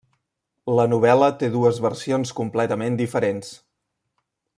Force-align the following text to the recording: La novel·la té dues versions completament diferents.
La 0.79 0.85
novel·la 0.93 1.27
té 1.43 1.49
dues 1.57 1.79
versions 1.87 2.31
completament 2.39 2.97
diferents. 3.03 3.53